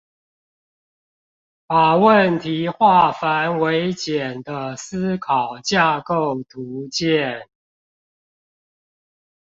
[1.67, 7.45] 把問題化繁為簡的思考架構圖鑑